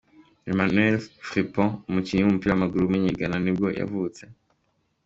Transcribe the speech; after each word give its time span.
Emmanuel 0.51 0.95
Frimpong, 1.27 1.71
umukinnyi 1.89 2.21
w’umupira 2.23 2.51
w’amaguru 2.53 2.81
w’umunyegana 2.83 3.37
nibwo 3.39 3.67
yavutse. 3.79 4.23